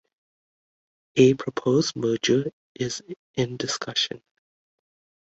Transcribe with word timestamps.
A 1.15 1.35
proposed 1.35 1.95
merger 1.95 2.51
is 2.73 3.03
in 3.35 3.55
discussion. 3.57 4.23